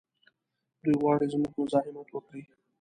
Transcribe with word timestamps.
دوی 0.83 0.95
غواړي 1.01 1.25
زموږ 1.33 1.53
مزاحمت 1.61 2.07
وکړي. 2.11 2.41